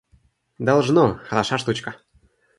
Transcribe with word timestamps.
Должно, 0.57 1.19
хороша 1.27 1.59
штучка! 1.59 1.95